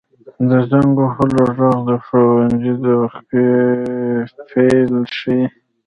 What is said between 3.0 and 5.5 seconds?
وقفې پیل ښيي.